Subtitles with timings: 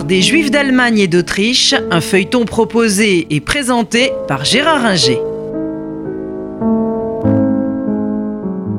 [0.00, 5.18] Des Juifs d'Allemagne et d'Autriche, un feuilleton proposé et présenté par Gérard Inger.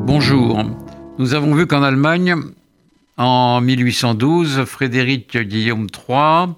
[0.07, 0.63] Bonjour.
[1.19, 2.35] Nous avons vu qu'en Allemagne,
[3.17, 6.55] en 1812, Frédéric Guillaume III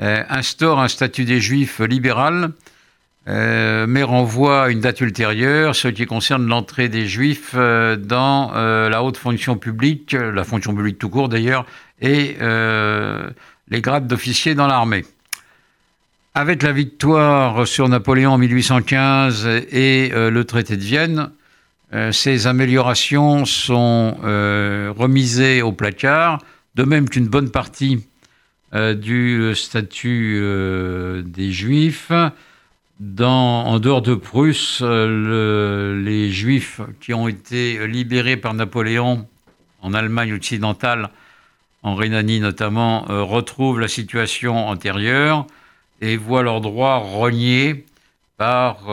[0.00, 2.52] euh, instaure un statut des Juifs libéral,
[3.28, 8.50] euh, mais renvoie à une date ultérieure, ce qui concerne l'entrée des Juifs euh, dans
[8.54, 11.66] la haute fonction publique, la fonction publique tout court d'ailleurs,
[12.00, 12.36] et
[13.74, 15.04] les grades d'officiers dans l'armée.
[16.34, 21.30] Avec la victoire sur Napoléon en 1815 et le traité de Vienne,
[22.12, 24.16] ces améliorations sont
[24.96, 26.38] remisées au placard,
[26.76, 28.04] de même qu'une bonne partie
[28.74, 32.12] euh, du statut euh, des Juifs.
[33.20, 39.26] En dehors de Prusse, euh, les Juifs qui ont été libérés par Napoléon
[39.82, 41.10] en Allemagne occidentale,
[41.84, 45.46] en Rhénanie notamment, retrouvent la situation antérieure
[46.00, 47.86] et voient leurs droits reniés
[48.36, 48.88] par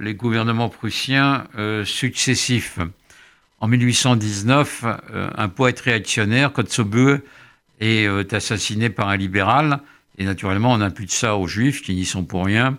[0.00, 1.44] les gouvernements prussiens
[1.84, 2.78] successifs.
[3.60, 4.84] En 1819,
[5.36, 7.20] un poète réactionnaire, Kotzebue,
[7.82, 9.80] euh, est assassiné par un libéral.
[10.18, 12.78] Et naturellement, on impute ça aux juifs qui n'y sont pour rien.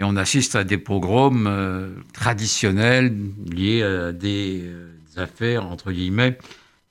[0.00, 3.14] Et on assiste à des pogroms euh, traditionnels
[3.50, 6.38] liés à des, euh, affaires, entre guillemets,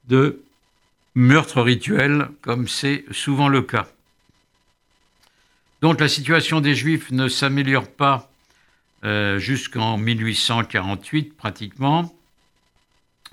[0.07, 0.41] de
[1.17, 3.87] meurtres rituels, comme c'est souvent le cas.
[5.81, 8.31] Donc la situation des juifs ne s'améliore pas
[9.37, 12.13] jusqu'en 1848 pratiquement,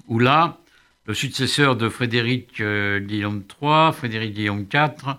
[0.07, 0.59] où là,
[1.07, 5.17] le successeur de Frédéric euh, Guillaume III, Frédéric Guillaume IV,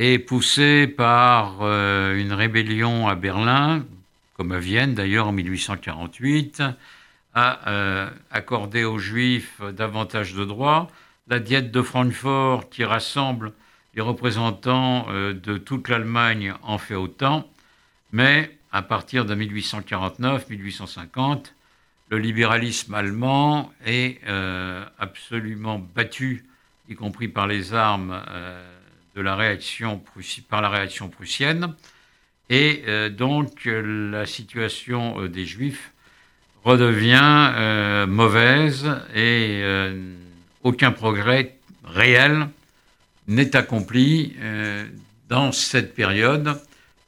[0.00, 3.84] est poussé par euh, une rébellion à Berlin,
[4.36, 6.62] comme à Vienne d'ailleurs en 1848,
[7.34, 10.88] à euh, accorder aux Juifs davantage de droits.
[11.28, 13.52] La diète de Francfort, qui rassemble
[13.94, 17.46] les représentants de toute l'Allemagne, en fait autant,
[18.12, 21.52] mais à partir de 1849-1850,
[22.12, 26.44] le libéralisme allemand est euh, absolument battu,
[26.88, 28.62] y compris par les armes euh,
[29.14, 30.02] de la réaction
[31.08, 31.74] prussienne.
[32.50, 35.92] Et euh, donc la situation des Juifs
[36.64, 39.62] redevient mauvaise et
[40.62, 42.48] aucun progrès réel
[43.28, 44.36] n'est accompli
[45.28, 46.60] dans cette période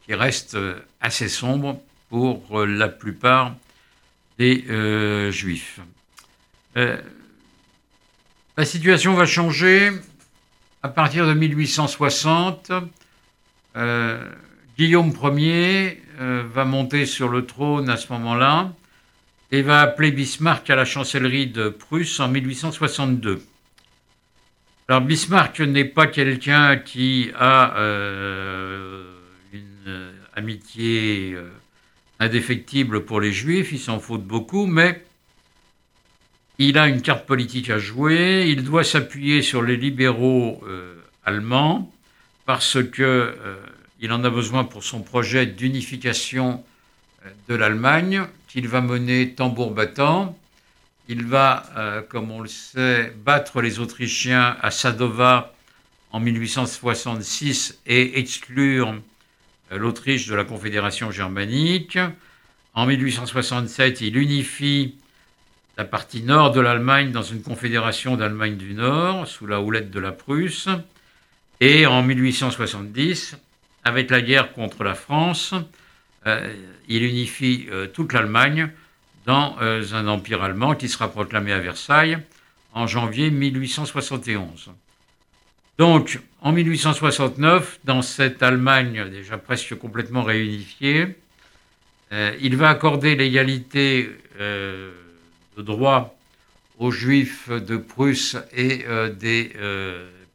[0.07, 0.57] qui reste
[1.01, 3.55] assez sombre pour la plupart
[4.39, 5.81] des euh, Juifs.
[6.77, 7.01] Euh,
[8.57, 9.91] la situation va changer
[10.83, 12.73] à partir de 1860.
[13.77, 14.31] Euh,
[14.79, 18.73] Guillaume Ier va monter sur le trône à ce moment-là
[19.55, 23.41] et va appeler Bismarck à la chancellerie de Prusse en 1862.
[24.89, 27.73] Alors Bismarck n'est pas quelqu'un qui a
[29.53, 31.37] une amitié
[32.19, 35.05] indéfectible pour les juifs, il s'en faut beaucoup, mais
[36.59, 41.93] il a une carte politique à jouer, il doit s'appuyer sur les libéraux euh, allemands
[42.45, 43.57] parce que euh,
[44.01, 46.74] il en a besoin pour son projet d'unification euh,
[47.49, 50.39] de l'Allemagne qu'il va mener tambour battant.
[51.09, 55.55] Il va, comme on le sait, battre les Autrichiens à Sadova
[56.15, 58.95] en 1866 et exclure
[59.73, 61.99] euh, l'Autriche de la Confédération germanique.
[62.73, 64.95] En 1867, il unifie
[65.77, 69.99] la partie nord de l'Allemagne dans une confédération d'Allemagne du Nord, sous la houlette de
[69.99, 70.69] la Prusse.
[71.61, 73.37] Et en 1870,
[73.83, 75.61] avec la guerre contre la France, euh,
[76.89, 78.71] il unifie euh, toute l'Allemagne
[79.27, 82.19] dans un empire allemand qui sera proclamé à Versailles
[82.75, 84.71] en janvier 1871.
[85.79, 91.17] Donc, en 1869, dans cette Allemagne déjà presque complètement réunifiée,
[92.13, 94.93] euh, il va accorder l'égalité euh,
[95.57, 96.17] de droit
[96.79, 99.53] aux Juifs de Prusse et euh, des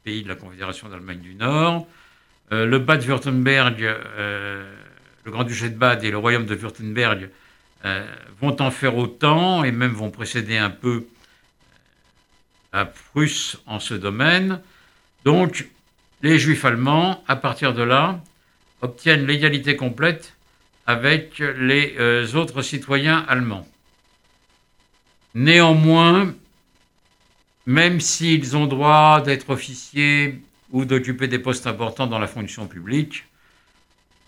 [0.04, 1.88] pays de la Confédération d'Allemagne du Nord.
[2.52, 3.86] le Bade-Württemberg,
[5.25, 7.30] le Grand-Duché de Bade et le Royaume de Württemberg
[8.42, 11.06] vont en faire autant et même vont précéder un peu
[12.71, 14.62] à Prusse en ce domaine.
[15.25, 15.69] Donc,
[16.21, 18.21] les juifs allemands, à partir de là,
[18.81, 20.36] obtiennent l'égalité complète
[20.86, 23.68] avec les euh, autres citoyens allemands.
[25.36, 26.33] Néanmoins,
[27.66, 33.25] même s'ils ont droit d'être officiers ou d'occuper des postes importants dans la fonction publique,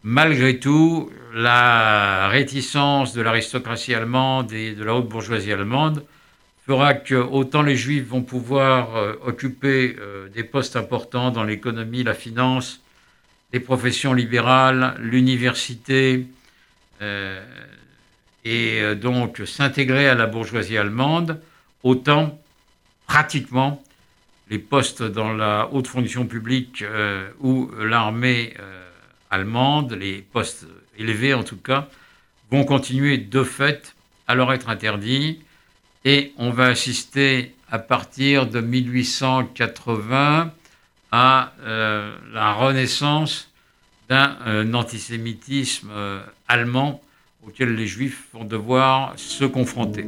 [0.04, 6.04] malgré tout, la réticence de l'aristocratie allemande et de la haute bourgeoisie allemande
[6.66, 12.04] fera que autant les juifs vont pouvoir euh, occuper euh, des postes importants dans l'économie,
[12.04, 12.82] la finance
[13.54, 16.26] les professions libérales, l'université,
[17.02, 17.44] euh,
[18.46, 21.42] et donc s'intégrer à la bourgeoisie allemande,
[21.84, 22.40] autant
[23.08, 23.84] pratiquement
[24.50, 26.82] les postes dans la haute fonction publique
[27.42, 28.54] ou l'armée
[29.38, 30.66] les postes
[30.98, 31.88] élevés en tout cas,
[32.50, 33.96] vont continuer de fait
[34.28, 35.40] à leur être interdits
[36.06, 40.52] et on va assister à partir de 1880
[41.12, 43.50] à euh, la renaissance
[44.10, 47.02] d'un euh, antisémitisme euh, allemand
[47.46, 50.06] auquel les juifs vont devoir se confronter.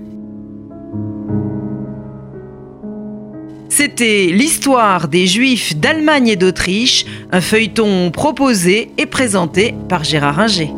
[3.75, 10.69] C'était l'histoire des Juifs d'Allemagne et d'Autriche, un feuilleton proposé et présenté par Gérard Inger.